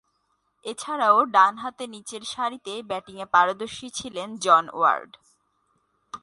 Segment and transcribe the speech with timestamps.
[0.65, 5.11] এছাড়াও, ডানহাতে নিচেরসারিতে ব্যাটিংয়ে পারদর্শী ছিলেন জন ওয়ার্ড।